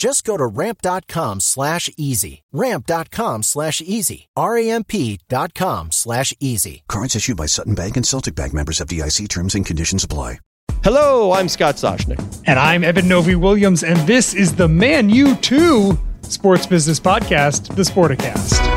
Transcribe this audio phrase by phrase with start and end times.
[0.00, 2.42] Just go to ramp.com slash easy.
[2.52, 4.30] Ramp.com slash easy.
[4.34, 6.84] R-A-M-P dot com slash easy.
[6.88, 10.38] Cards issued by Sutton Bank and Celtic Bank members FDIC terms and conditions apply.
[10.82, 12.42] Hello, I'm Scott Soshnick.
[12.46, 17.76] And I'm Eben Novy Williams, and this is the Man U Too Sports Business Podcast,
[17.76, 18.69] the Sporticast.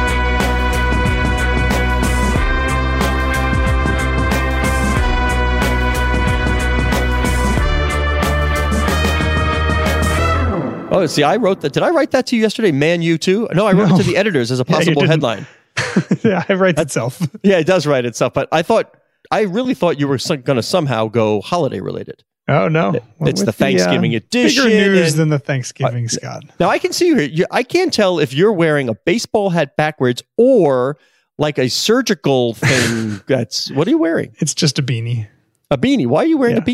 [10.94, 11.73] Oh, see, I wrote that.
[11.73, 12.72] Did I write that to you yesterday?
[12.72, 13.47] Man, you too?
[13.53, 13.95] No, I wrote No.
[13.95, 15.09] it to the editors as a possible didn't.
[15.09, 15.47] headline.
[16.23, 17.19] yeah, it writes itself.
[17.44, 18.33] Yeah, it does write itself.
[18.33, 18.95] But I thought,
[19.31, 22.23] I really thought you were going to somehow go holiday related.
[22.47, 22.91] Oh, no.
[22.91, 26.44] Went It's the with Thanksgiving uh, edition Bigger news and- than the Thanksgiving, Scott.
[26.59, 27.30] Now I can see you here.
[27.30, 30.97] You, I can't tell if you're wearing a baseball hat backwards or
[31.38, 33.21] like a surgical thing.
[33.27, 34.36] That's what are you wearing?
[34.39, 35.27] It's just a beanie.
[35.71, 36.05] A beanie.
[36.05, 36.66] Why are you wearing a Yeah.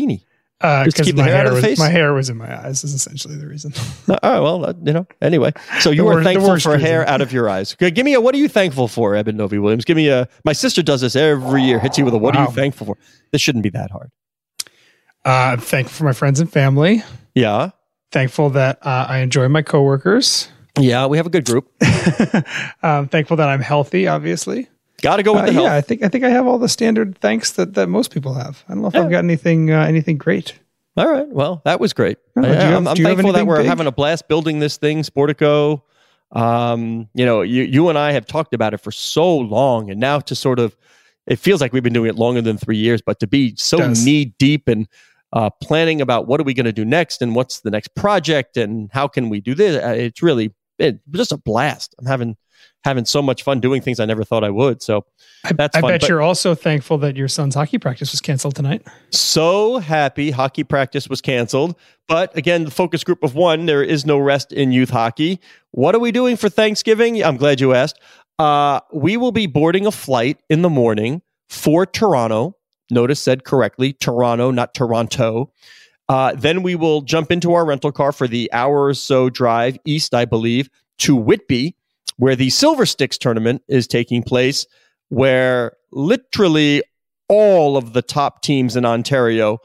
[0.62, 0.84] Beanie?
[0.84, 1.78] Just Because keep my hair out of the was face?
[1.78, 2.84] my hair was in my eyes.
[2.84, 3.72] Is essentially the reason.
[4.08, 5.06] Uh, Oh well, uh, you know.
[5.22, 7.72] Anyway, so you The are thankful for hair out of your eyes.
[7.74, 8.20] Okay, give me a.
[8.20, 9.84] What are you thankful for, Eben Novy Williams?
[9.84, 10.28] Give me a.
[10.44, 11.78] My sister does this every year.
[11.78, 12.18] Hits you with a.
[12.18, 12.96] What are you thankful for?
[13.32, 14.10] This shouldn't be that hard.
[15.24, 17.02] Uh, I'm thankful for my friends and family.
[17.34, 17.70] Yeah,
[18.12, 20.48] Thankful that uh, I enjoy my coworkers.
[20.78, 21.06] yeah.
[21.06, 21.70] We have a good group.
[22.82, 24.08] um, thankful that I'm healthy.
[24.08, 24.68] Obviously,
[25.02, 25.64] Got to go with Uh, the health.
[25.64, 25.74] yeah.
[25.74, 28.64] I think I think I have all the standard thanks that, that most people have.
[28.68, 29.02] I don't know if Yeah.
[29.02, 30.58] I've got anything uh, anything great.
[30.96, 31.28] All right.
[31.28, 32.18] Well, that was great.
[32.36, 33.66] Oh, Yeah, have- I'm, I'm do you have thankful that we're big?
[33.66, 35.82] having a blast building this thing, Sportico.
[36.32, 39.98] Um, you know, you you and I have talked about it for so long, and
[39.98, 40.76] now to sort of,
[41.26, 43.00] it feels like we've been doing it longer than three years.
[43.02, 44.86] But to be so knee deep and
[45.32, 48.56] uh, planning about what are we going to do next, and what's the next project,
[48.56, 51.94] and how can we do this, uh, it's really it's just a blast.
[51.98, 52.36] I'm having
[52.84, 54.82] having so much fun doing things I never thought I would.
[54.82, 55.04] So
[55.44, 58.20] I, That's I fun, bet but- you're also thankful that your son's hockey practice was
[58.20, 58.86] canceled tonight.
[59.10, 61.76] so happy hockey practice was canceled.
[62.08, 65.40] But again, the focus group of one, there is no rest in youth hockey.
[65.72, 67.22] What are we doing for Thanksgiving?
[67.22, 68.00] I'm glad you asked.
[68.38, 72.56] Uh, we will be boarding a flight in the morning for Toronto.
[72.90, 75.52] Notice said correctly Toronto, not Toronto.
[76.08, 79.78] Uh, then we will jump into our rental car for the hour or so drive
[79.84, 81.76] east, I believe, to Whitby,
[82.20, 84.66] where the Silver Sticks tournament is taking place,
[85.08, 86.82] where literally
[87.30, 89.56] all of the top teams in Ontario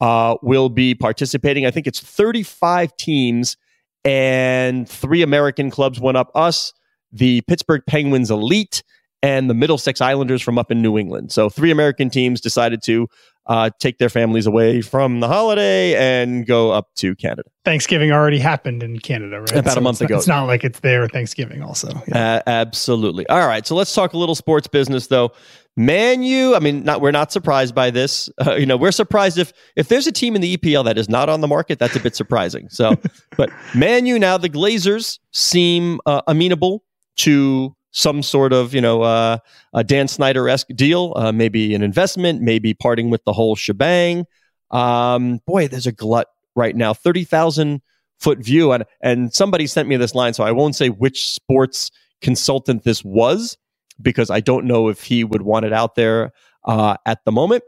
[0.00, 1.66] uh, will be participating.
[1.66, 3.56] I think it's 35 teams,
[4.04, 6.72] and three American clubs went up us,
[7.10, 8.84] the Pittsburgh Penguins Elite,
[9.20, 11.32] and the Middlesex Islanders from up in New England.
[11.32, 13.08] So, three American teams decided to
[13.46, 17.42] uh, take their families away from the holiday and go up to Canada.
[17.64, 19.56] Thanksgiving already happened in Canada, right?
[19.56, 20.16] About a month it's not- ago.
[20.18, 21.88] It's not like it's there Thanksgiving also.
[22.08, 22.36] Yeah.
[22.36, 23.26] Uh, absolutely.
[23.28, 23.66] All right.
[23.66, 25.32] So let's talk a little sports business, though.
[25.76, 26.54] Man U.
[26.54, 28.30] I mean, not we're not surprised by this.
[28.46, 31.08] Uh, you know, we're surprised if if their's a team in the EPL that is
[31.08, 31.78] not on the market.
[31.78, 32.68] That's a bit surprising.
[32.68, 32.94] So,
[33.36, 36.84] but Man U now, the Glazers seem uh, amenable
[37.16, 39.38] to some sort of you know uh,
[39.72, 41.14] a Dan Snyder esque deal.
[41.16, 42.42] Uh, maybe an investment.
[42.42, 44.26] Maybe parting with the whole shebang.
[44.70, 46.92] Um, boy, there's a glut right now.
[46.92, 47.80] Thirty thousand
[48.18, 51.90] foot view, and and somebody sent me this line, so I won't say which sports
[52.20, 53.56] consultant this was
[54.02, 56.32] because I don't know if he would want it out there
[56.64, 57.62] uh, at the moment.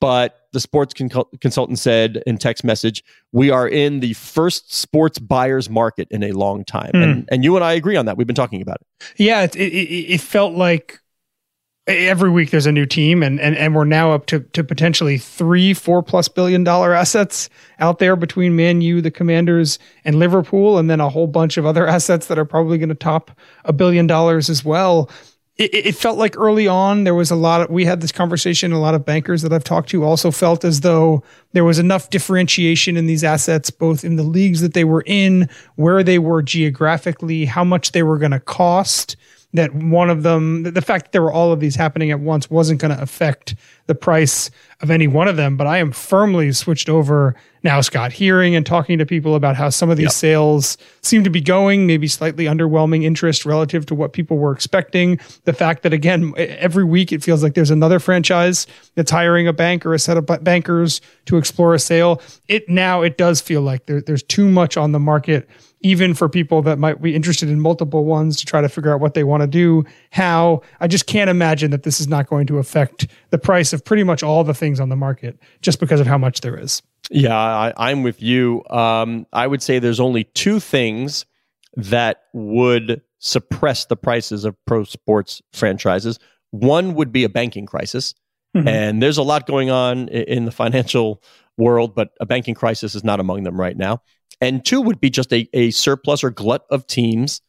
[0.00, 5.20] But the sports con- consultant said in text message, "We are in the first sports
[5.20, 7.02] buyers market in a long time," hmm.
[7.02, 8.16] and and you and I agree on that.
[8.16, 9.14] We've been talking about it.
[9.16, 10.98] Yeah, it, it, it it felt like
[11.86, 15.16] every week there's a new team, and and, and we're now up to, to potentially
[15.16, 17.48] three, four plus billion dollar assets
[17.78, 21.64] out there between Man U, the Commanders, and Liverpool, and then a whole bunch of
[21.64, 23.30] other assets that are probably going to top
[23.64, 25.08] a billion dollars as well.
[25.58, 28.72] It, it felt like early on there was a lot of we had this conversation.
[28.72, 31.22] A lot of bankers that I've talked to also felt as though
[31.52, 35.48] there was enough differentiation in these assets, both in the leagues that they were in,
[35.74, 39.16] where they were geographically, how much they were going to cost
[39.54, 42.50] that one of them, the fact that there were all of these happening at once
[42.50, 43.54] wasn't going to affect
[43.86, 44.50] the price
[44.80, 47.34] of any one of them, but I am firmly switched over
[47.64, 50.12] now, Scott, hearing and talking to people about how some of these yep.
[50.12, 55.18] sales seem to be going, maybe slightly underwhelming interest relative to what people were expecting.
[55.44, 59.52] The fact that, again, every week it feels like there's another franchise that's hiring a
[59.52, 62.20] bank or a set of bankers to explore a sale.
[62.46, 65.48] It now it does feel like there, there's too much on the market
[65.80, 69.00] even for people that might be interested in multiple ones to try to figure out
[69.00, 70.62] what they want to do, how.
[70.80, 74.04] I just can't imagine that this is not going to affect the price of pretty
[74.04, 76.82] much all the things on the market just because of how much there is.
[77.10, 78.64] Yeah, I, am with you.
[78.70, 81.24] Um, I would say there's only two things
[81.76, 86.18] that would suppress the prices of pro sports franchises.
[86.50, 88.14] One would be a banking crisis.
[88.56, 88.68] Mm-hmm.
[88.68, 91.22] And there's a lot going on in the financial
[91.58, 94.00] world, but a banking crisis is not among them right now
[94.40, 97.40] and two would be just a, a surplus or glut of teams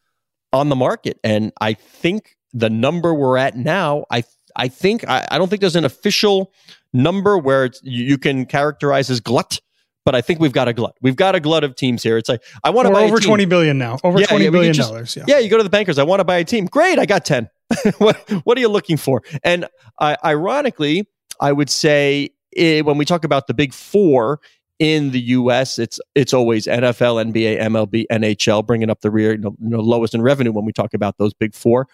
[0.52, 1.20] on the market.
[1.24, 4.24] And I think the number we're at now, I
[4.56, 6.52] I think I, I don't think there's an official
[6.92, 9.62] number where it's, you, you, can characterize as glut,
[10.06, 10.96] but I think we've got a glut.
[11.02, 12.18] We've got a glut of teams here.
[12.18, 14.00] It's like I want to buy over twenty billion now.
[14.04, 15.16] Over yeah, twenty yeah, billion just, dollars.
[15.16, 15.26] Yeah.
[15.28, 16.00] yeah, you go to the bankers.
[16.00, 16.66] I want to buy a team.
[16.66, 17.50] Great, I got ten.
[18.00, 19.22] what what are you looking for?
[19.44, 19.68] And
[20.00, 21.08] uh, ironically,
[21.40, 24.40] I would say it, when we talk about the big four,
[24.80, 29.38] in the U.S., it's it's always NFL, NBA, MLB, NHL, bringing up the rear, you
[29.38, 31.88] know, you know lowest in revenue when we talk about those big four.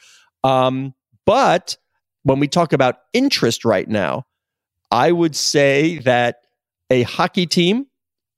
[0.44, 0.94] Um,
[1.25, 1.78] but
[2.24, 4.25] when we talk about interest right now,
[4.92, 6.42] I would say that
[6.92, 7.88] a hockey team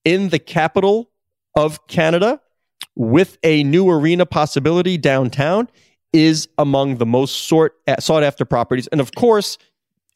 [0.06, 1.12] in the capital
[1.56, 2.40] of Canada
[2.96, 5.68] with a new arena possibility downtown
[6.14, 8.88] is among the most sought sought after properties.
[8.88, 9.58] And of course,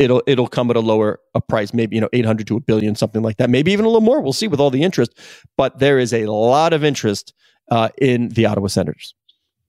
[0.02, 2.96] it'll it'll come at a lower a price, maybe you know 800 to a billion,
[2.96, 4.22] something like that, maybe even a little more.
[4.22, 5.18] We'll see with all the interest,
[5.58, 7.34] but there is a lot of interest
[7.70, 9.14] uh, in the Ottawa Senators.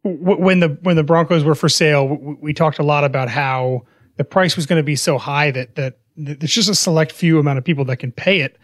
[0.05, 3.83] When the when the Broncos were for sale, we talked a lot about how
[4.17, 7.39] the price was going to be so high that that there's just a select few
[7.39, 8.59] amount of people that can pay it.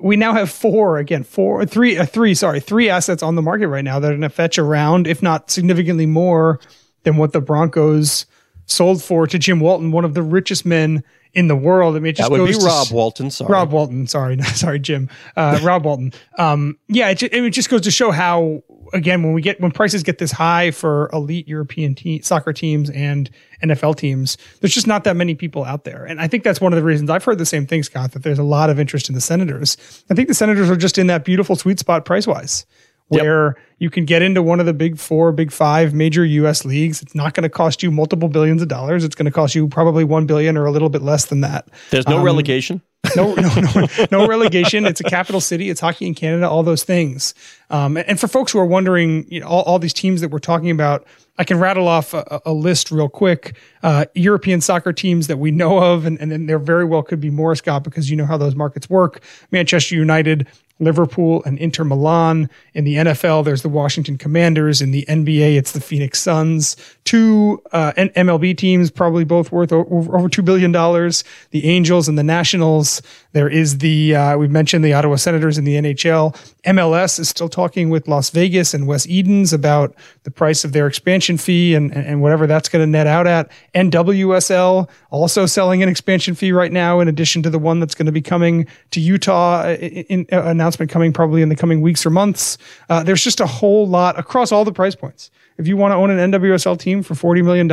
[0.00, 3.68] We now have four again, four, three, uh, three, sorry, three assets on the market
[3.68, 6.58] right now that are going to fetch around, if not significantly more
[7.02, 8.24] than what the Broncos
[8.66, 11.02] sold for to Jim Walton, one of the richest men
[11.34, 11.96] in the world.
[11.96, 13.30] I mean, it just that would goes be Rob Walton.
[13.30, 14.06] Sorry, Rob Walton.
[14.06, 15.08] Sorry, sorry, Jim.
[15.36, 16.12] Uh, Rob Walton.
[16.38, 18.62] Um, yeah, it, it, just goes to show how
[18.92, 22.90] again when we get when prices get this high for elite European te- soccer teams
[22.90, 23.30] and
[23.62, 26.72] NFL teams, there's just not that many people out there, and I think that's one
[26.72, 28.12] of the reasons I've heard the same thing, Scott.
[28.12, 29.76] That there's a lot of interest in the Senators.
[30.10, 32.64] I think the Senators are just in that beautiful sweet spot price wise
[33.08, 33.64] where yep.
[33.78, 37.02] you can get into one of the big four, big five major US leagues.
[37.02, 39.04] It's not going to cost you multiple billions of dollars.
[39.04, 41.68] It's going to cost you probably 1 billion or a little bit less than that.
[41.90, 42.82] There's no um, relegation.
[43.16, 44.86] no, no, no, no relegation.
[44.86, 45.68] It's a capital city.
[45.68, 46.48] It's hockey in Canada.
[46.48, 47.34] All those things.
[47.68, 50.38] Um, and for folks who are wondering, you know, all, all these teams that we're
[50.38, 53.56] talking about, I can rattle off a, a list real quick.
[53.82, 57.20] Uh, European soccer teams that we know of, and, and then there very well could
[57.20, 59.22] be more, Scott, because you know how those markets work.
[59.50, 60.46] Manchester United,
[60.80, 62.50] Liverpool and Inter Milan.
[62.74, 64.82] In the NFL, there's the Washington Commanders.
[64.82, 66.76] In the NBA, it's the Phoenix Suns.
[67.04, 70.72] Two uh, MLB teams, probably both worth over, over $2 billion.
[70.72, 73.02] The Angels and the Nationals.
[73.32, 76.36] There is the, uh, we mentioned the Ottawa Senators in the NHL.
[76.66, 80.86] MLS is still talking with Las Vegas and Wes Edens about the price of their
[80.86, 83.50] expansion fee and, and whatever that's going to net out at.
[83.74, 88.06] NWSL also selling an expansion fee right now, in addition to the one that's going
[88.06, 91.80] to be coming to Utah uh, in, in, in announcement coming probably in the coming
[91.80, 92.58] weeks or months.
[92.88, 95.30] Uh, there's just a whole lot across all the price points.
[95.58, 97.68] If you want to own an NWSL team for $40 million,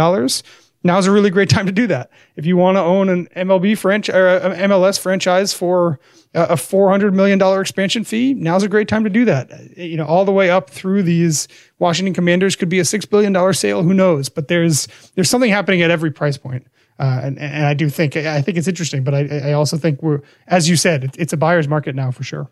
[0.84, 2.10] now's a really great time to do that.
[2.36, 6.00] If you want to own an MLB franchise or an MLS franchise for
[6.34, 9.78] a $400 million expansion fee, now's a great time to do that.
[9.78, 11.48] You know, all the way up through these
[11.80, 13.84] Washington Commanders could be a $6 billion sale.
[13.84, 14.30] Who knows?
[14.30, 16.68] But there's, there's something happening at every price point.
[17.00, 20.04] Uh, and, and I do think, I think it's interesting, but I, I also think
[20.04, 22.50] we're, as you said, it's a buyer's market now for sure.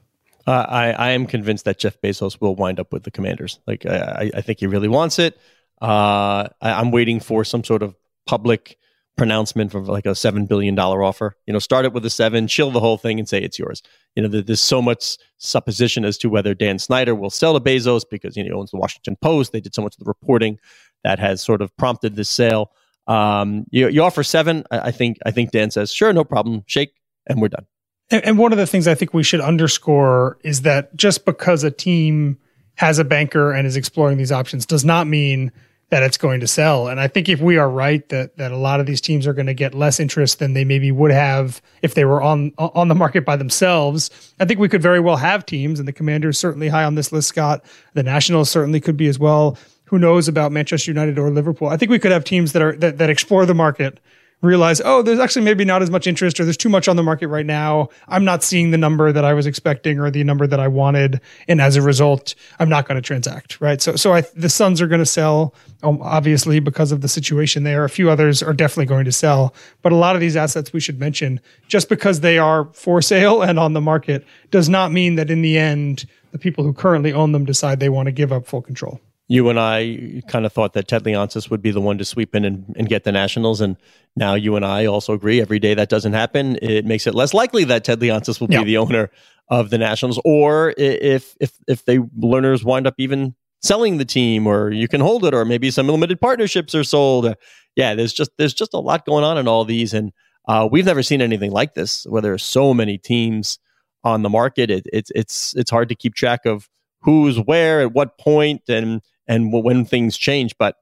[0.48, 3.60] Uh, I, I am convinced that Jeff Bezos will wind up with the Commanders.
[3.68, 5.38] Like I, I think he really wants it.
[5.82, 7.96] Uh, I, am waiting for some sort of
[8.30, 8.78] public
[9.18, 11.36] pronouncement for like a seven billion dollar offer.
[11.48, 13.82] You know, start it with a seven, chill the whole thing, and say it's yours.
[14.16, 18.04] You know, there's so much supposition as to whether Dan Snyder will sell to Bezos
[18.08, 19.52] because you know he owns the Washington Post.
[19.52, 20.60] They did so much of the reporting
[21.04, 22.72] that has sort of prompted this sale.
[23.08, 25.18] Um, you, you offer seven, I, think.
[25.26, 26.94] I think Dan says, sure, no problem, shake,
[27.26, 27.66] and we're done.
[28.12, 31.64] And, and one of the things I think we should underscore is that just because
[31.64, 32.38] a team
[32.76, 35.52] has a banker and is exploring these options does not mean
[35.90, 36.88] that it's going to sell.
[36.88, 39.34] And I think if we are right that that a lot of these teams are
[39.34, 42.88] going to get less interest than they maybe would have if they were on on
[42.88, 46.38] the market by themselves, I think we could very well have teams, and the Commanders
[46.38, 47.30] certainly high on this list.
[47.30, 49.58] Scott, the Nationals certainly could be as well.
[49.86, 51.68] Who knows about Manchester United or Liverpool?
[51.68, 54.00] I think we could have teams that are that, that explore the market
[54.42, 57.04] realize, oh, there's actually maybe not as much interest or there's too much on the
[57.04, 57.90] market right now.
[58.08, 61.20] I'm not seeing the number that I was expecting or the number that I wanted.
[61.48, 63.60] And as a result, I'm not going to transact.
[63.60, 63.82] Right.
[63.82, 65.54] So, so I, the Suns are going to sell,
[65.84, 67.84] um, obviously, because of the situation there.
[67.84, 69.54] A few others are definitely going to sell.
[69.82, 73.42] But a lot of these assets we should mention, just because they are for sale
[73.42, 77.12] and on the market, does not mean that in the end, the people who currently
[77.12, 80.52] own them decide they want to give up full control you and I kind of
[80.52, 83.12] thought that Ted Leonsis would be the one to sweep in and, and, get the
[83.12, 83.62] Nationals.
[83.62, 83.78] And
[84.16, 86.58] now you and I also agree every day that doesn't happen.
[86.64, 89.12] It makes it less likely that Ted Leonsis will be the owner
[89.48, 90.20] of the Nationals.
[90.26, 95.00] Or if, if, if they Lerners wind up even selling the team or you can
[95.00, 97.36] hold it, or maybe some limited partnerships are sold.
[97.76, 99.94] Yeah, there's just, there's just a lot going on in all these.
[99.94, 100.12] And
[100.48, 103.60] uh, we've never seen anything like this where there are so many teams
[104.04, 104.72] on the market.
[104.72, 106.68] It, it's, it's, it's hard to keep track of
[107.02, 110.58] who's where at what point and and when things change.
[110.58, 110.76] But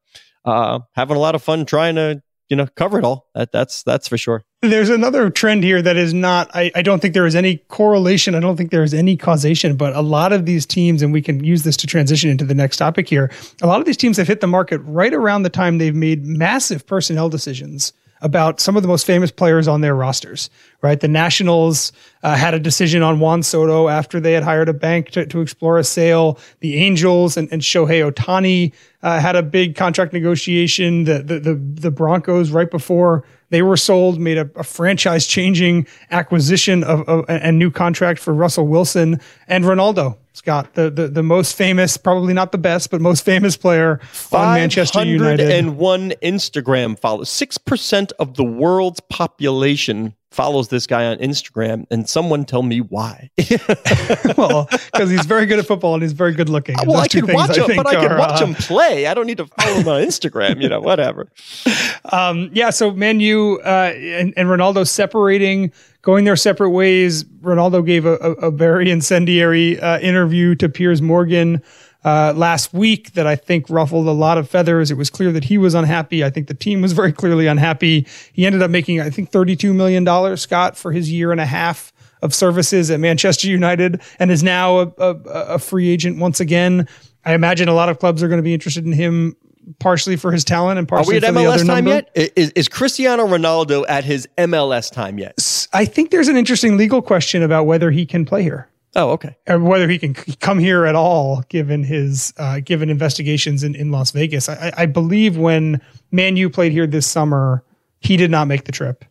[0.46, 3.28] uh, having a lot of fun trying to you know cover it all.
[3.36, 4.44] That, that's that's for sure.
[4.62, 6.50] There's another trend here that is not.
[6.56, 8.34] I, I don't think there is any correlation.
[8.34, 9.76] I don't think there is any causation.
[9.76, 12.56] But a lot of these teams, and we can use this to transition into the
[12.56, 13.30] next topic here.
[13.62, 16.26] A lot of these teams have hit the market right around the time they've made
[16.26, 20.50] massive personnel decisions about some of the most famous players on their rosters,
[20.82, 21.00] right?
[21.00, 21.92] The Nationals
[22.24, 25.42] uh, had a decision on Juan Soto after they had hired a bank to, to
[25.42, 26.40] explore a sale.
[26.60, 31.04] The Angels and, and Shohei Ohtani uh, had a big contract negotiation.
[31.04, 35.88] The, the, the, the, Broncos, right before they were sold, made a, a franchise changing
[36.12, 41.08] acquisition of, of a, a new contract for Russell Wilson and Ronaldo Scott, the, the,
[41.08, 44.00] the most famous, probably not the best, but most famous player
[44.32, 45.50] on Manchester United.
[45.50, 47.26] And one Instagram.
[47.26, 52.80] Six percent of the world's population follows this guy on Instagram, and someone tell me
[52.80, 53.30] why.
[54.38, 56.76] well, because he's very good at football and he's very good looking.
[56.86, 59.08] well, I could watch him, but I could watch uh, him play.
[59.08, 60.62] I don't need to follow him on Instagram.
[60.62, 61.32] You know, whatever.
[62.14, 62.70] Um, yeah.
[62.70, 67.26] So Man U uh, and, and Ronaldo separating going their separate ways.
[67.26, 71.62] Ronaldo gave a, a, a very incendiary uh, interview to Piers Morgan
[72.08, 74.92] uh, last week that I think ruffled a lot of feathers.
[74.92, 76.24] It was clear that he was unhappy.
[76.24, 78.08] I think the team was very clearly unhappy.
[78.32, 81.92] He ended up making, I think, $32 million, Scott, for his year and a half
[82.22, 85.10] of services at Manchester United and is now a, a,
[85.56, 86.88] a free agent once again.
[87.26, 89.36] I imagine a lot of clubs are going to be interested in him
[89.80, 91.90] partially for his talent and partially Are we at MLS time number.
[92.16, 92.32] yet?
[92.38, 95.68] Is, is Cristiano Ronaldo at his MLS time yet?
[95.74, 98.70] I think there's an interesting legal question about whether he can play here.
[98.98, 99.38] Oh, okay.
[99.48, 103.92] Or whether he can come here at all, given his uh, given investigations in, in
[103.92, 104.50] Las Vegas.
[104.50, 105.80] I, I believe when
[106.12, 107.64] Man U played here this summer,
[108.00, 109.06] he did not make the trip,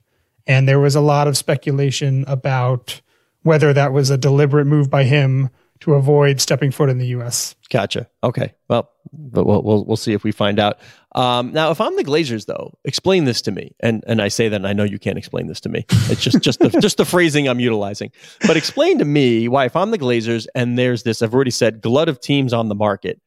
[0.45, 3.01] and there was a lot of speculation about
[3.43, 5.51] whether that was a deliberate move by him
[5.81, 7.55] to avoid stepping foot in the U.S.
[7.71, 8.09] Gotcha.
[8.25, 8.55] Okay.
[8.69, 10.79] Well, but we'll we'll, we'll see if we find out.
[11.15, 13.75] Um, now, if I'm the Glazers, though, explain this to me.
[13.81, 15.85] And and I say that, and I know you can't explain this to me.
[16.11, 18.11] It's just just the just the phrasing I'm utilizing.
[18.47, 21.81] But explain to me why, if I'm the Glazers, and there's this, I've already said,
[21.81, 23.21] glut of teams on the market.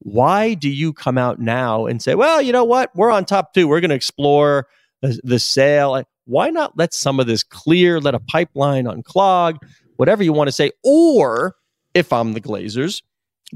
[0.00, 3.54] Why do you come out now and say, well, you know what, we're on top
[3.54, 3.66] two.
[3.66, 4.66] We're going to explore
[5.00, 6.02] the, the sale.
[6.26, 8.00] Why not let some of this clear?
[8.00, 9.58] Let a pipeline unclog,
[9.96, 11.54] whatever you want to say, or
[11.94, 13.02] if I'm the Glazers,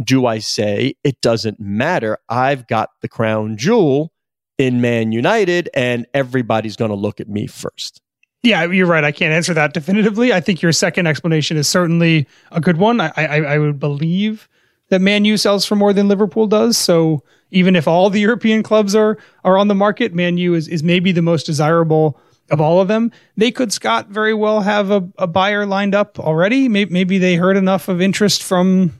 [0.02, 2.18] do I say it doesn't matter?
[2.28, 4.12] I've got the crown jewel
[4.56, 8.00] in Man United, and everybody's going to look at me first.
[8.42, 9.04] Yeah, you're right.
[9.04, 10.32] I can't answer that definitively.
[10.32, 13.00] I think your second explanation is certainly a good one.
[13.00, 14.48] I, I, I would believe
[14.90, 16.76] that Man U sells for more than Liverpool does.
[16.76, 20.68] So even if all the European clubs are are on the market, Man U is,
[20.68, 22.18] is maybe the most desirable
[22.50, 23.12] of all of them.
[23.36, 26.68] They could, Scott, very well have a, a buyer lined up already.
[26.68, 28.98] Maybe, maybe they heard enough of interest from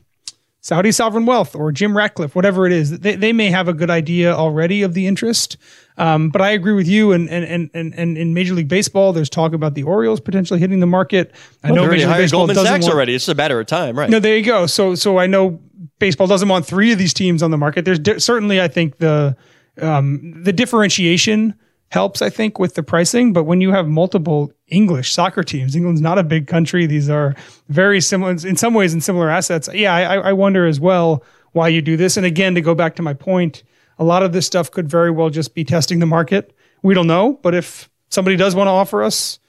[0.61, 2.99] Saudi Sovereign Wealth or Jim Ratcliffe, whatever it is.
[2.99, 5.57] They, they may have a good idea already of the interest.
[5.97, 7.11] Um, but I agree with you.
[7.11, 10.79] And, and, and, and in Major League Baseball, there's talk about the Orioles potentially hitting
[10.79, 11.33] the market.
[11.63, 13.15] I well, know Major League Baseball Goldman Sachs want, already.
[13.15, 14.09] It's a matter of time, right?
[14.09, 14.65] No, there you go.
[14.65, 15.59] So, so I know
[15.97, 17.85] baseball doesn't want three of these teams on the market.
[17.85, 19.35] There's certainly, I think the,
[19.81, 21.55] um, the differentiation
[21.89, 23.33] helps, I think, with the pricing.
[23.33, 26.85] But when you have multiple English soccer teams, England's not a big country.
[26.85, 27.35] These are
[27.67, 29.69] very similar in some ways in similar assets.
[29.73, 32.15] Yeah, I, I wonder as well why you do this.
[32.15, 33.63] And again, to go back to my point,
[33.97, 36.55] a lot of this stuff could very well just be testing the market.
[36.83, 39.39] We don't know, but if somebody does want to offer us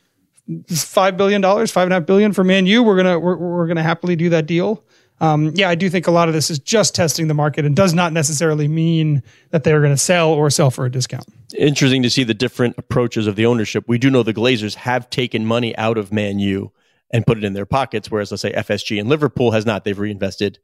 [0.68, 3.66] five billion dollars, five and a half billion for Man U, we're gonna we're, we're
[3.66, 4.84] gonna happily do that deal
[5.20, 7.76] um, yeah, I do think a lot of this is just testing the market and
[7.76, 11.26] does not necessarily mean that they're going to sell or sell for a discount.
[11.58, 13.84] Interesting to see the different approaches of the ownership.
[13.86, 16.72] We do know the Glazers have taken money out of Man U
[17.10, 19.84] and put it in their pockets, whereas let's say FSG and Liverpool has not.
[19.84, 20.58] They've reinvested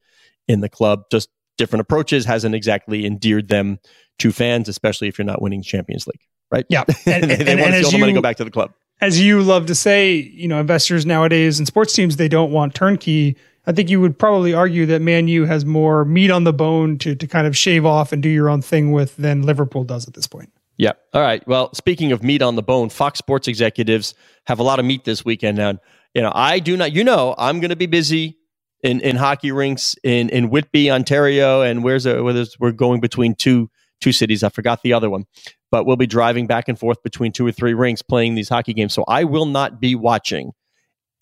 [0.48, 1.04] in the club.
[1.10, 3.78] Just different approaches hasn't exactly endeared them
[4.20, 6.20] to fans, especially if you're not winning Champions League.
[6.50, 6.64] right?
[6.70, 8.44] Yeah, and, they, they and, want and to see all the money go back to
[8.44, 8.72] the club.
[9.00, 12.74] as you love to say, you know, investors nowadays and sports teams, they don't want
[12.74, 13.36] turnkey.
[13.66, 16.98] I think you would probably argue that Man U has more meat on the bone
[16.98, 20.06] to to kind of shave off and do your own thing with than Liverpool does
[20.06, 20.52] at this point.
[20.76, 20.92] Yeah.
[21.14, 21.46] All right.
[21.48, 24.14] Well, speaking of meat on the bone, Fox Sports executives
[24.46, 25.58] have a lot of meat this weekend.
[25.58, 25.78] And
[26.14, 26.92] you know, I do not.
[26.92, 28.38] You know, I'm going to be busy
[28.82, 33.00] in, in hockey rinks in in Whitby, Ontario, and where's a, where there's, we're going
[33.00, 33.70] between two
[34.00, 34.42] two cities.
[34.42, 35.24] I forgot the other one,
[35.70, 38.74] but we'll be driving back and forth between two or three rinks playing these hockey
[38.74, 38.94] games.
[38.94, 40.52] So I will not be watching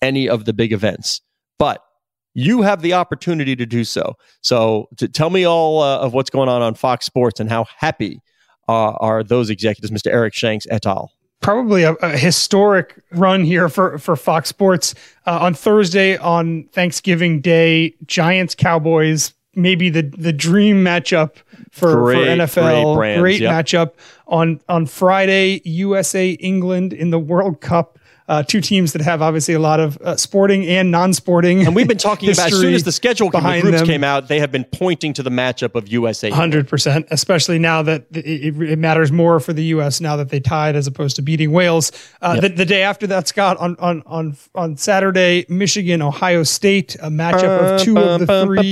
[0.01, 1.21] any of the big events,
[1.57, 1.81] but
[2.35, 4.15] you have the opportunity to do so.
[4.41, 7.65] So to tell me all uh, of what's going on on Fox Sports and how
[7.77, 8.21] happy
[8.67, 10.11] uh, are those executives, Mr.
[10.11, 11.11] Eric Shanks et al.
[11.41, 17.39] Probably a, a historic run here for for Fox Sports uh, on Thursday on Thanksgiving
[17.39, 17.93] Day.
[18.05, 21.35] Giants Cowboys, maybe the the dream matchup
[21.71, 22.95] for, Great, for NFL.
[22.95, 23.53] great brands, yep.
[23.53, 23.91] matchup
[24.27, 25.61] on on Friday.
[25.65, 27.99] USA England in the World Cup.
[28.27, 31.63] Uh, two teams that have obviously a lot of uh, sporting and non-sporting.
[31.63, 33.87] And we've been talking about as soon as the schedule the behind groups them.
[33.87, 36.31] came out, they have been pointing to the matchup of USA.
[36.31, 40.01] Hundred percent, especially now that it, it, matters more for the U.S.
[40.01, 41.91] now that they tied as opposed to beating Wales.
[42.19, 46.95] Uh, the, the day after that, Scott, on on on on Saturday, Michigan, Ohio State,
[46.95, 48.71] a matchup of two of the three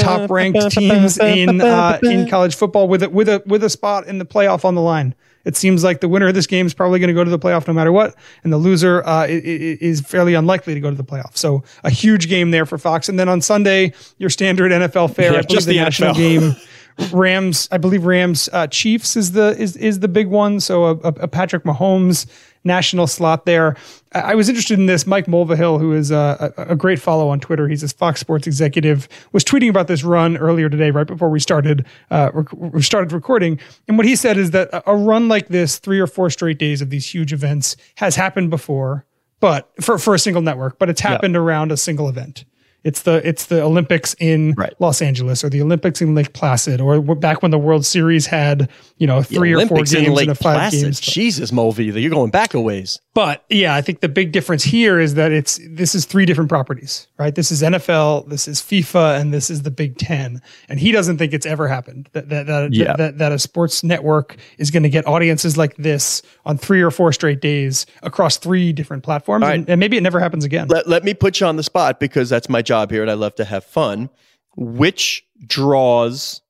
[0.00, 4.08] top ranked teams in uh, in college football with a, with a with a spot
[4.08, 5.14] in the playoff on the line.
[5.44, 7.38] It seems like the winner of this game is probably going to go to the
[7.38, 11.04] playoff no matter what, and the loser uh, is fairly unlikely to go to the
[11.04, 11.36] playoff.
[11.36, 13.08] So a huge game there for Fox.
[13.08, 16.14] And then on Sunday, your standard NFL fare, Yeah, I believe just the, the national
[16.14, 16.54] game.
[17.12, 20.60] Rams, I believe Rams uh, Chiefs is the is is the big one.
[20.60, 22.26] So a, a, Patrick Mahomes
[22.64, 23.76] national slot there.
[24.12, 25.06] I, I was interested in this.
[25.06, 28.46] Mike Mulvihill, who is a, a, a great follow on Twitter, he's a Fox Sports
[28.46, 32.82] executive, was tweeting about this run earlier today, right before we started uh, rec- we
[32.82, 33.58] started recording.
[33.88, 36.58] And what he said is that a, a run like this, three or four straight
[36.58, 39.06] days of these huge events, has happened before,
[39.40, 42.44] but for for a single network, but it's happened around a single event.
[42.82, 44.72] It's the it's the Olympics in Right.
[44.78, 48.70] Los Angeles or the Olympics in Lake Placid or back when the World Series had
[48.96, 50.82] you know three or four games in Lake a five Placid.
[50.84, 51.00] games.
[51.00, 53.00] Jesus, Mulvey, you're going back a ways.
[53.12, 56.48] But yeah, I think the big difference here is that it's this is three different
[56.48, 57.34] properties, right?
[57.34, 60.40] This is NFL, this is FIFA, and this is the Big Ten.
[60.68, 62.94] And he doesn't think it's ever happened that that that, Yeah.
[62.96, 66.90] that, that a sports network is going to get audiences like this on three or
[66.90, 69.58] four straight days across three different platforms, right.
[69.58, 70.68] and, and maybe it never happens again.
[70.68, 73.14] Let, let me put you on the spot because that's my job here and I
[73.14, 74.10] love to have fun.
[74.56, 76.40] Which draws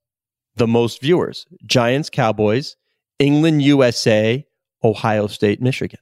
[0.54, 1.46] the most viewers?
[1.64, 2.76] Giants, Cowboys,
[3.18, 4.44] England, USA,
[4.84, 6.00] Ohio State, Michigan.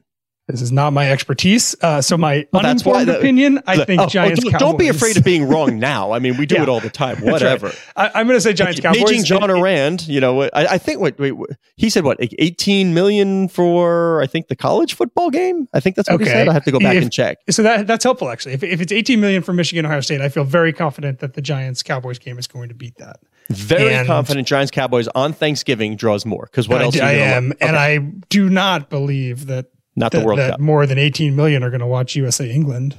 [0.49, 1.77] This is not my expertise.
[1.83, 4.43] Uh, so my Well, uninformed opinion, I think Oh, oh, Giants.
[4.43, 6.13] don't, don't be afraid of being wrong now.
[6.13, 6.63] I mean, we do Yeah.
[6.63, 7.17] it all the time.
[7.17, 7.33] That's right.
[7.33, 7.73] Whatever.
[7.97, 9.03] I, I'm going to say Giants Cowboys.
[9.05, 11.35] Paging John And- Ourand, you know, I, I think what wait,
[11.77, 15.69] he said what 18 million for I think the college football game.
[15.75, 16.33] I think that's what he Okay.
[16.33, 16.49] said.
[16.49, 17.39] I have to go back If- and check.
[17.51, 18.55] So that that's helpful actually.
[18.55, 21.43] If, if it's 18 million for Michigan Ohio State, I feel very confident that the
[21.43, 23.21] Giants Cowboys game is going to beat that.
[23.51, 26.95] Very and- confident Giants Cowboys on Thanksgiving draws more because what I, else?
[26.95, 27.99] you I am, look- and I
[28.31, 29.67] do not believe that
[29.99, 30.61] not the that, World that Cup.
[30.61, 32.97] more than 18 million are going to watch USA England.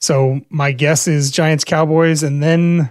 [0.00, 2.90] So my guess is Giants Cowboys, and then.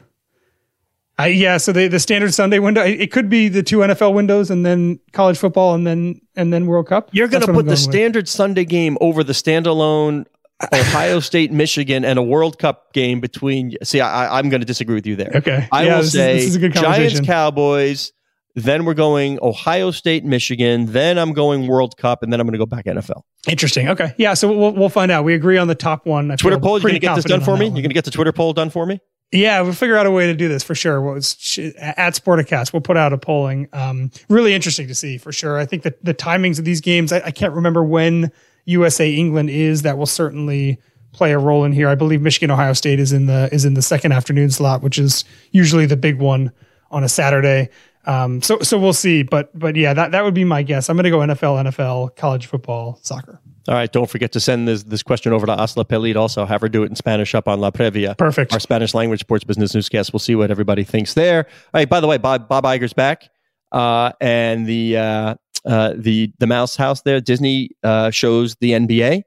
[1.20, 2.84] I, yeah, so the the standard Sunday window.
[2.84, 6.54] It, it could be the two NFL windows, and then college football, and then and
[6.54, 7.10] then World Cup.
[7.12, 7.80] You're gonna what I'm put the going with.
[7.80, 10.26] standard Sunday game over the standalone
[10.74, 13.74] Ohio State, Michigan, and a World Cup game between.
[13.84, 15.32] See, I, I- I'm going to disagree with you there.
[15.36, 17.22] Okay, I yeah, will this, say is, this is a good Giants.
[17.22, 18.14] Cowboys.
[18.58, 20.88] Then we're going Ohio State, Michigan.
[20.88, 23.22] Then I'm going World Cup, and then I'm going to go back NFL.
[23.48, 23.88] Interesting.
[23.90, 24.34] Okay, yeah.
[24.34, 25.24] So we'll we'll find out.
[25.24, 26.32] We agree on the top one.
[26.32, 26.80] I Twitter poll.
[26.80, 27.70] You're going to get this done for me.
[27.70, 29.00] that You're going to get the Twitter poll done for me.
[29.32, 31.00] Yeah, we'll figure out a way to do this for sure.
[31.02, 32.74] What was sh- at Sporticast?
[32.74, 33.68] We'll put out a polling.
[33.74, 35.60] Um, really interesting to see for sure.
[35.60, 38.32] I think that the timings of these games, I, I can't remember when
[38.66, 39.84] USA England is.
[39.84, 40.80] That will certainly
[41.12, 41.90] play a role in here.
[41.90, 44.98] I believe Michigan Ohio State is in the is in the second afternoon slot, which
[44.98, 46.52] is usually the big one
[46.90, 47.70] on a Saturday.
[48.08, 49.24] Um, so so we'll see.
[49.24, 50.90] But but yeah, that that would be my guess.
[50.90, 53.40] I'm going to go NFL, NFL, college football, soccer.
[53.68, 53.92] All right.
[53.92, 56.16] Don't forget to send this this question over to Asli Pelit.
[56.16, 58.18] Also, have her do it in Spanish up on La Previa.
[58.18, 58.54] Perfect.
[58.54, 60.14] Our Spanish language sports business newscast.
[60.14, 61.46] We'll see what everybody thinks there.
[61.46, 61.90] All right.
[61.90, 63.30] By the way, Bob Bob Iger's back,
[63.74, 67.20] uh, and the uh, uh, the the Mouse House there.
[67.20, 69.24] Disney uh, shows the NBA,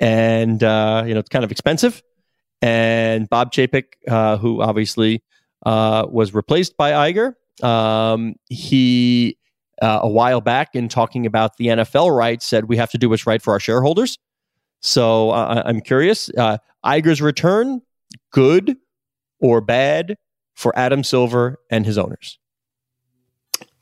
[0.00, 2.02] and uh, you know it's kind of expensive.
[2.62, 5.22] And Bob Chapek, uh, who obviously
[5.66, 9.36] uh, was replaced by Iger, um, he
[9.80, 13.08] uh, a while back in talking about the NFL rights said we have to do
[13.08, 14.18] what's right for our shareholders.
[14.80, 17.82] So uh, I'm curious, uh, Iger's return,
[18.32, 18.76] good
[19.40, 20.16] or bad
[20.54, 22.38] for Adam Silver and his owners?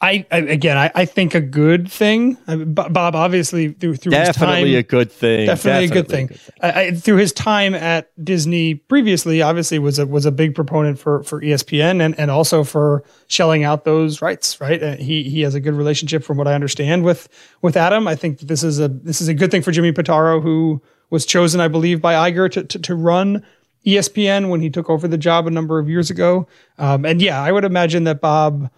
[0.03, 2.39] I, I again, I, I think a good thing.
[2.47, 5.47] I mean, Bob obviously through through definitely his time, a good thing.
[5.47, 6.25] Definitely, definitely a good thing.
[6.25, 7.01] A good thing.
[7.01, 11.43] Through his time at Disney previously, obviously was a was a big proponent for for
[11.43, 14.59] ESPN and and also for shelling out those rights.
[14.59, 17.29] Right, uh, he he has a good relationship from what I understand with
[17.61, 18.09] with Adam.
[18.09, 21.27] I think this is a this is a good thing for Jimmy Pitaro, who was
[21.27, 23.45] chosen, I believe, by Iger to to, to run
[23.87, 26.47] ESPN when he took over the job a number of years ago.
[26.79, 28.71] Um, and yeah, I would imagine that Bob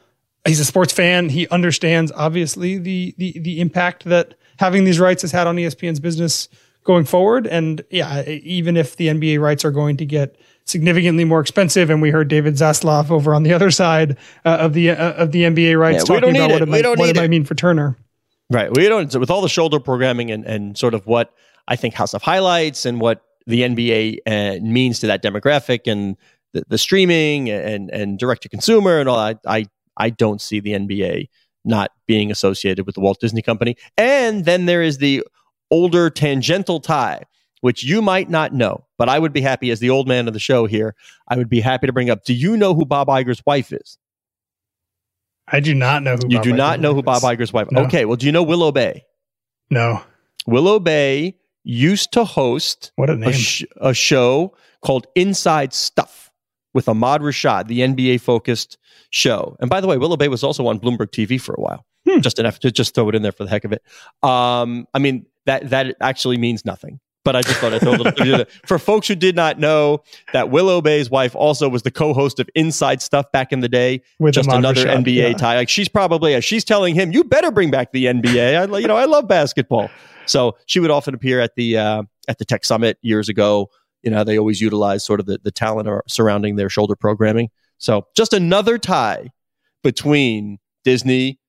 [0.47, 1.29] he's a sports fan.
[1.29, 6.01] He understands obviously the the the impact that having these rights has had on ESPN's
[6.01, 6.49] business
[6.85, 7.47] going forward.
[7.47, 12.03] And yeah, even if the NBA rights are going to get significantly more expensive, and
[12.03, 15.43] we heard David Zaslav over on the other side uh, of the uh, of the
[15.43, 17.97] NBA rights yeah, talking about what it, might, what it might mean for Turner.
[18.51, 18.71] Right.
[18.75, 21.33] We don't with all the shoulder programming and and sort of what
[21.69, 26.17] I think House of Highlights and what the NBA uh, means to that demographic and
[26.53, 29.19] the, the streaming and and direct to consumer and all.
[29.19, 31.29] I, I I don't see the NBA
[31.65, 33.77] not being associated with the Walt Disney Company.
[33.97, 35.25] And then there is the
[35.71, 37.23] older tangential tie,
[37.61, 40.35] which you might not know, but I would be happy as the old man of
[40.35, 40.95] the show here.
[41.29, 42.25] I would be happy to bring up.
[42.25, 43.99] Do you know who Bob Iger's wife is?
[45.49, 46.29] I do not know who.
[46.29, 47.69] You Bob do not know who Bob Iger's wife.
[47.71, 47.83] No.
[47.83, 49.05] Okay, well, do you know Willow Bay?
[49.71, 50.03] No.
[50.47, 53.31] Willow Bay used to host what a, name.
[53.31, 56.32] a, sh- a show called Inside Stuff
[56.75, 58.79] with Ahmad Rashad, the NBA focused
[59.11, 59.57] show.
[59.61, 61.85] And by the way, Willow Bay was also on Bloomberg TV for a while.
[62.09, 62.21] Hmm.
[62.21, 63.83] Just enough to just throw it in there for the heck of it.
[64.23, 67.01] Um, I mean, that that actually means nothing.
[67.25, 70.51] But I just thought I'd throw a little for folks who did not know that
[70.51, 74.03] Willow Bay's wife also was the co-host of Inside Stuff back in the day.
[74.19, 75.33] With just another Rashad, NBA yeah.
[75.35, 75.55] tie.
[75.55, 78.97] Like she's probably she's telling him, "You better bring back the NBA." I, you know,
[78.97, 79.89] I love basketball.
[80.27, 83.71] So she would often appear at the uh, at the Tech Summit years ago
[84.03, 87.51] you know, they always utilize sort of the, the talent surrounding their shoulder programming.
[87.79, 89.31] So just another tie
[89.83, 91.41] between Disney,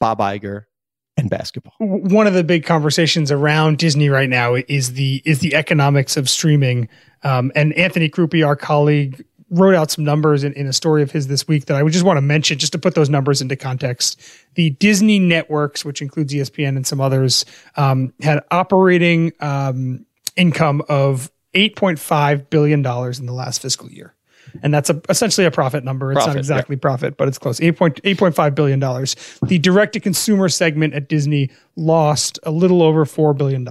[0.00, 0.64] Bob Iger,
[1.16, 1.72] and basketball.
[1.78, 6.28] One of the big conversations around Disney right now is the is the economics of
[6.28, 6.88] streaming.
[7.22, 11.10] Um, and Anthony Crupi, our colleague, wrote out some numbers in, in a story of
[11.10, 13.40] his this week that I would just want to mention just to put those numbers
[13.40, 14.20] into context.
[14.54, 17.44] The Disney networks, which includes ESPN and some others,
[17.76, 20.04] um, had operating um,
[20.36, 24.14] income of $8.5 billion in the last fiscal year.
[24.62, 26.12] And that's a, essentially a profit number.
[26.12, 26.80] It's profit, not exactly yeah.
[26.80, 27.60] profit, but it's close.
[27.60, 28.80] $8.5 billion.
[28.80, 33.66] The direct to consumer segment at Disney lost a little over $4 billion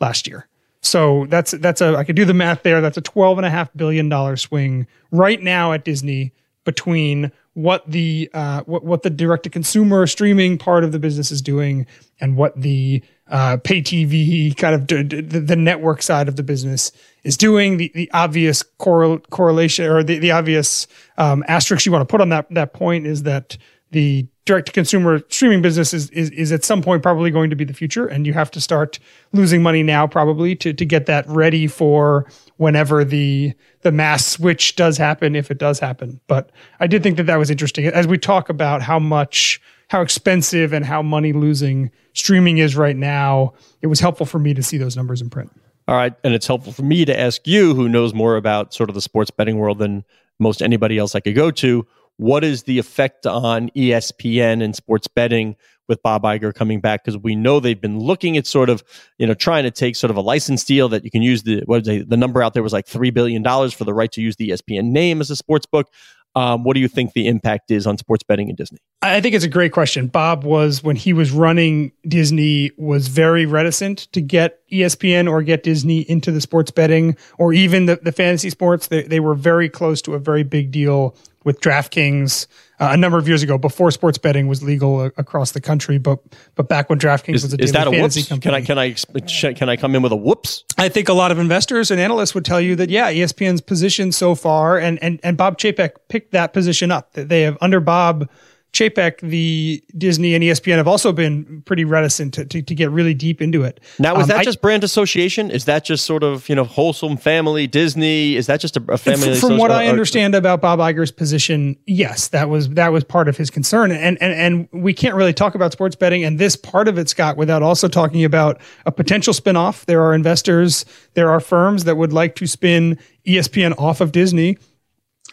[0.00, 0.48] last year.
[0.80, 2.80] So that's, that's a, I could do the math there.
[2.80, 6.32] That's a $12.5 billion swing right now at Disney
[6.64, 11.30] between what the, uh, what, what the direct to consumer streaming part of the business
[11.30, 11.86] is doing
[12.20, 16.42] and what the uh, pay TV kind of d- d- the network side of the
[16.42, 16.92] business
[17.24, 17.76] is doing.
[17.76, 20.86] The, the obvious correl- correlation or the, the obvious
[21.18, 23.56] um, asterisk you want to put on that, that point is that
[23.90, 27.56] the direct to consumer streaming business is, is, is at some point probably going to
[27.56, 28.06] be the future.
[28.06, 28.98] And you have to start
[29.32, 34.74] losing money now probably to, to get that ready for whenever the, the mass switch
[34.74, 36.20] does happen, if it does happen.
[36.26, 39.60] But I did think that that was interesting as we talk about how much
[39.92, 43.52] how expensive and how money losing streaming is right now,
[43.82, 45.52] it was helpful for me to see those numbers in print.
[45.86, 46.14] All right.
[46.24, 49.02] And it's helpful for me to ask you, who knows more about sort of the
[49.02, 50.02] sports betting world than
[50.38, 51.86] most anybody else I could go to.
[52.16, 55.56] What is the effect on ESPN and sports betting
[55.88, 57.04] with Bob Iger coming back?
[57.04, 58.82] Because we know they've been looking at sort of,
[59.18, 61.64] you know, trying to take sort of a license deal that you can use the
[61.66, 64.22] what they, the number out there was like three billion dollars for the right to
[64.22, 65.90] use the ESPN name as a sports book.
[66.34, 68.78] Um, what do you think the impact is on sports betting in Disney?
[69.02, 70.06] I think it's a great question.
[70.06, 75.62] Bob was when he was running Disney was very reticent to get ESPN or get
[75.62, 78.86] Disney into the sports betting or even the, the fantasy sports.
[78.86, 82.46] They, they were very close to a very big deal with DraftKings
[82.80, 85.98] uh, a number of years ago, before sports betting was legal uh, across the country.
[85.98, 86.18] But
[86.54, 88.28] but back when DraftKings is, was a is that a whoops?
[88.28, 90.64] Company, can I can I can I come in with a whoops?
[90.78, 94.10] I think a lot of investors and analysts would tell you that yeah, ESPN's position
[94.12, 97.12] so far, and and and Bob Chapek picked that position up.
[97.12, 98.28] That they have under Bob
[98.72, 103.12] Chapek, the Disney and ESPN have also been pretty reticent to, to, to get really
[103.12, 103.80] deep into it.
[103.98, 105.50] Now, is um, that I, just brand association?
[105.50, 108.34] Is that just sort of you know wholesome family Disney?
[108.34, 109.34] Is that just a, a family?
[109.34, 113.36] From what I understand about Bob Iger's position, yes, that was that was part of
[113.36, 116.88] his concern, and and and we can't really talk about sports betting and this part
[116.88, 119.84] of it, Scott, without also talking about a potential spinoff.
[119.84, 124.56] There are investors, there are firms that would like to spin ESPN off of Disney.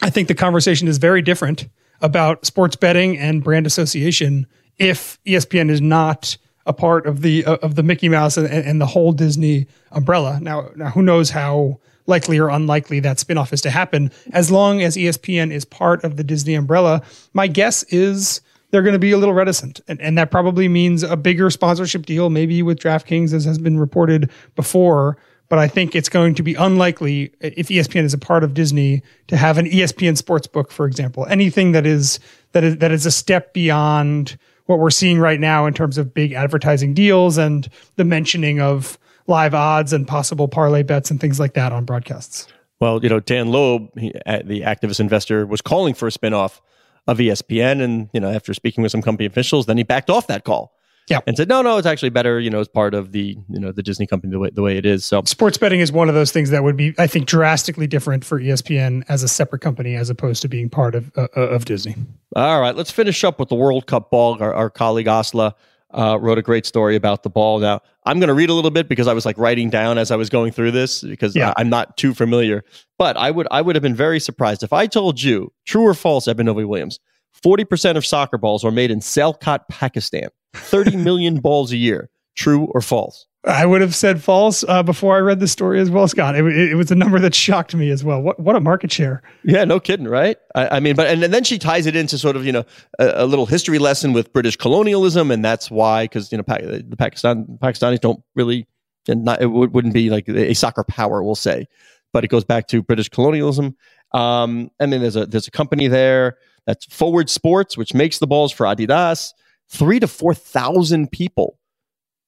[0.02, 1.68] I think the conversation is very different
[2.00, 4.46] about sports betting and brand association
[4.78, 6.36] if ESPN is not
[6.66, 10.38] a part of the uh, of the Mickey Mouse and, and, the whole Disney umbrella.
[10.40, 14.10] Now, now who knows how likely or unlikely that spinoff is to happen?
[14.32, 18.94] As long as ESPN is part of the Disney umbrella, my guess is they're going
[18.94, 19.80] to be a little reticent.
[19.88, 23.78] And, and that probably means a bigger sponsorship deal, maybe with DraftKings, as has been
[23.78, 25.16] reported before.
[25.50, 28.54] But I think it's going to be unlikely uh, if ESPN is a part of
[28.54, 31.26] Disney to have an ESPN sports book, for example.
[31.26, 32.18] Anything that is
[32.52, 36.14] that is that is a step beyond what we're seeing right now in terms of
[36.14, 41.38] big advertising deals and the mentioning of live odds and possible parlay bets and things
[41.38, 42.46] like that on broadcasts.
[42.80, 46.60] Well, you know, Dan Loeb, he, uh, the activist investor, was calling for a spinoff
[47.06, 47.82] of ESPN.
[47.82, 50.72] And, you know, after speaking with some company officials, then he backed off that call.
[51.10, 51.20] Yeah.
[51.26, 53.72] And said, no, no, it's actually better, you know, as part of the, you know,
[53.72, 55.04] the Disney company the way, the way it is.
[55.04, 58.24] So sports betting is one of those things that would be, I think, drastically different
[58.24, 61.96] for ESPN as a separate company as opposed to being part of, uh, of Disney.
[62.36, 62.76] All right.
[62.76, 64.40] Let's finish up with the World Cup ball.
[64.40, 65.52] Our, our colleague Asli
[65.92, 67.58] uh, wrote a great story about the ball.
[67.58, 70.10] Now, I'm going to read a little bit because I was like writing down as
[70.10, 71.52] I was going through this because yeah.
[71.56, 72.64] I, am not too familiar.
[72.98, 75.94] But I would I would have been very surprised if I told you, true or
[75.94, 77.00] false, Eben Novy-Williams,
[77.44, 80.28] 40% of soccer balls are made in Sialkot, Pakistan.
[80.54, 82.10] 30 million balls a year.
[82.36, 83.26] True or false?
[83.44, 86.36] I would have said false uh, before I read the story as well, Scott.
[86.36, 88.20] It, it, it, was a number that shocked me as well.
[88.20, 89.22] What what a market share!
[89.44, 90.36] Yeah, no kidding, right?
[90.54, 92.64] I, I mean, but and, and, then she ties it into sort of you know
[92.98, 96.96] a, a, little history lesson with British colonialism, and that's why because you know the
[96.98, 98.66] Pakistan Pakistanis don't really
[99.08, 101.66] and not it wouldn't be like a soccer power, we'll say,
[102.12, 103.76] but it goes back to British colonialism.
[104.12, 108.26] Um, and then there's a there's a company there that's Forward Sports, which makes the
[108.26, 109.32] balls for Adidas.
[109.68, 111.58] Three to four thousand people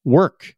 [0.04, 0.54] work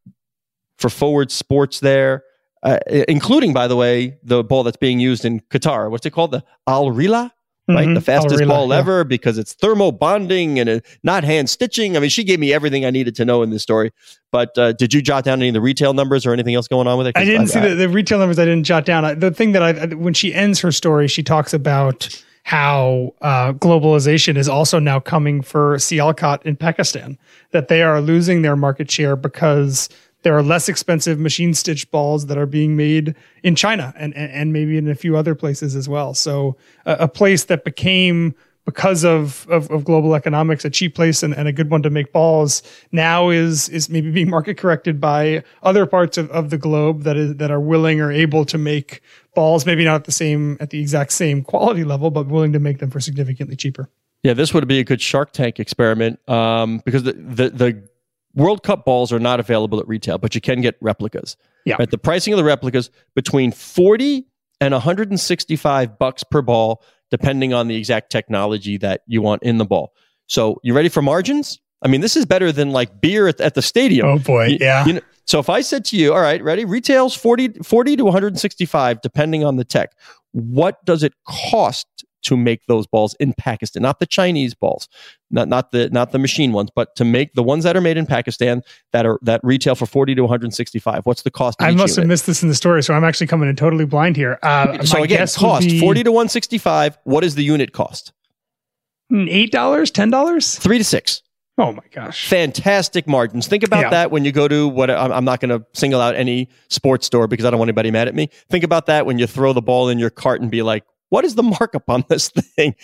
[0.79, 2.25] for Forward Sports there,
[2.63, 5.91] uh, including, by the way, the ball that's being used in Qatar.
[5.91, 6.33] What's it called?
[6.33, 7.31] The Al Rihla,
[7.69, 7.87] right?
[7.87, 7.95] Mm-hmm.
[7.95, 8.77] The fastest Al-Rihla, ball yeah.
[8.77, 11.97] ever because it's thermo bonding and uh, not hand stitching.
[11.97, 13.93] I mean, she gave me everything I needed to know in this story.
[14.31, 16.87] But uh, did you jot down any of the retail numbers or anything else going
[16.87, 17.17] on with it?
[17.17, 18.39] I didn't I, see I, the, the, retail numbers.
[18.39, 19.19] I didn't jot down.
[19.19, 24.37] The thing that I, when she ends her story, she talks about how uh, globalization
[24.37, 27.19] is also now coming for Sialkot in Pakistan,
[27.53, 29.89] that they are losing their market share because
[30.25, 34.31] there are less expensive machine stitched balls that are being made in China and, and,
[34.31, 36.13] and maybe in a few other places as well.
[36.13, 41.23] So a, a place that became because of, of, of, global economics, a cheap place
[41.23, 45.01] and, and, a good one to make balls now is is maybe being market corrected
[45.01, 48.59] by other parts of, of the globe that is that are willing or able to
[48.59, 49.03] make
[49.35, 52.61] balls, maybe not at the same at the exact same quality level, but willing to
[52.61, 53.89] make them for significantly cheaper.
[54.23, 57.89] Yeah, this would be a good Shark Tank experiment um, because the, the the
[58.35, 61.37] World Cup balls are not available at retail, but you can get replicas.
[61.67, 61.91] Yeah, right?
[61.91, 64.27] the pricing of the replicas between forty
[64.61, 69.65] and 165 bucks per ball depending on the exact technology that you want in the
[69.65, 69.93] ball.
[70.27, 71.61] So, you ready for margins?
[71.83, 74.09] I mean, this is better than like beer at, at the stadium.
[74.09, 74.87] Oh boy, you, yeah.
[74.87, 76.65] You know, so if I said to you, all right, ready?
[76.65, 79.93] Retails 40, 40 to 165, depending on the tech.
[80.33, 81.87] What does it cost
[82.25, 84.89] to make those balls in Pakistan, not the Chinese balls,
[85.31, 87.97] not not the not the machine ones, but to make the ones that are made
[87.97, 91.07] in Pakistan that are that retail for forty to one hundred sixty five.
[91.07, 91.63] What's the cost?
[91.63, 94.17] I must have missed this in the story, so I'm actually coming in totally blind
[94.17, 94.39] here.
[94.43, 95.81] Uh, so again, cost be...
[95.81, 96.99] forty to one sixty five.
[97.05, 98.13] What is the unit cost?
[99.11, 101.23] Hmm, eight dollars, ten dollars, three to six.
[101.57, 102.29] Oh my gosh.
[102.29, 103.47] Fantastic margins.
[103.47, 103.91] Think about yeah.
[103.91, 107.29] that when you go to what I'm not going to single out any sports store
[107.29, 108.29] because I don't want anybody mad at me.
[108.51, 111.25] Think about that when you throw the ball in your cart and be like, what
[111.25, 112.75] is the markup on this thing?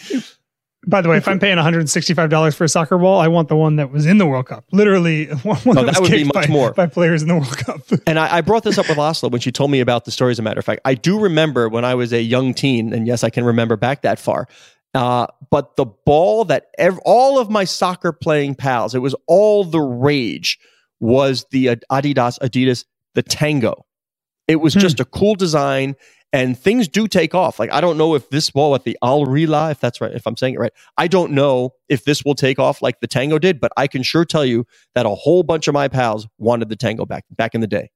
[0.86, 3.76] By the way, if I'm paying $165 for a soccer ball, I want the one
[3.76, 4.64] that was in the World Cup.
[4.72, 7.82] Literally, one that, that would be much by, more by players in the World Cup.
[8.06, 10.30] and I, I, brought this up with Asli when she told me about the story.
[10.30, 13.06] As a matter of fact, I do remember when I was a young teen, and
[13.06, 14.48] yes, I can remember back that far.
[14.94, 19.64] Uh, but the ball that ev- all of my soccer playing pals, it was all
[19.64, 20.58] the rage,
[20.98, 23.84] was the Adidas Adidas the Tango.
[24.48, 24.80] It was hmm.
[24.80, 25.94] just a cool design
[26.32, 27.58] and things do take off.
[27.58, 30.26] Like I don't know if this ball at the Al Rihla, if that's right, if
[30.26, 33.38] I'm saying it right, I don't know if this will take off like the Tango
[33.38, 36.68] did, but I can sure tell you that a whole bunch of my pals wanted
[36.68, 37.90] the Tango back back in the day.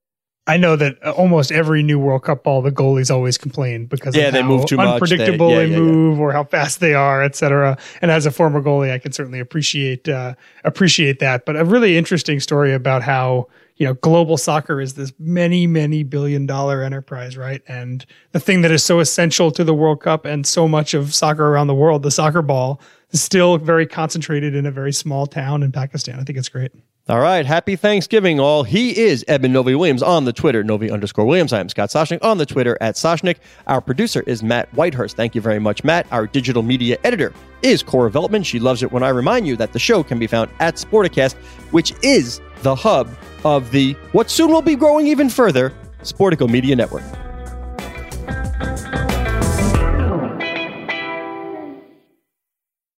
[0.46, 4.30] I know that almost every new World Cup ball, the goalies always complain because yeah,
[4.30, 5.56] they move too unpredictable much.
[5.56, 6.22] They, yeah, they yeah, move yeah.
[6.22, 7.78] or how fast they are, etc.
[8.02, 11.46] And as a former goalie, I can certainly appreciate uh, appreciate that.
[11.46, 16.02] But a really interesting story about how you know, global soccer is this many, many
[16.02, 17.62] billion dollar enterprise, right?
[17.66, 21.14] And the thing that is so essential to the World Cup and so much of
[21.14, 25.26] soccer around the world, the soccer ball, is still very concentrated in a very small
[25.26, 26.20] town in Pakistan.
[26.20, 26.72] I think it's great.
[27.06, 27.44] All right.
[27.44, 28.62] Happy Thanksgiving, all.
[28.62, 31.52] He is Eben Novy-Williams on the Twitter, Novy underscore Williams.
[31.52, 33.36] I am Scott Soshnick on the Twitter at Soshnick.
[33.66, 35.14] Our producer is Matt Whitehurst.
[35.14, 36.06] Thank you very much, Matt.
[36.10, 38.42] Our digital media editor is Cora Veltman.
[38.44, 41.34] She loves it when I remind you that the show can be found at Sporticast,
[41.72, 46.76] which is the hub of the what soon will be growing even further Sportico Media
[46.76, 47.02] Network.